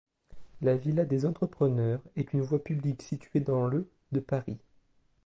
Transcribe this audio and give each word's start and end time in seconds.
La 0.63 0.75
villa 0.77 1.05
des 1.05 1.27
Entrepreneurs 1.27 2.01
est 2.15 2.33
une 2.33 2.41
voie 2.41 2.57
publique 2.63 3.03
située 3.03 3.39
dans 3.39 3.67
le 3.67 3.87
de 4.11 4.19
Paris. 4.19 4.57